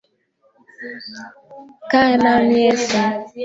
[1.89, 2.97] Kaa nami Yesu